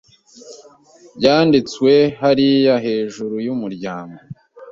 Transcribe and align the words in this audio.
Byanditswe 1.17 1.91
hariya 2.21 2.75
hejuru 2.85 3.35
yumuryango 3.45 4.17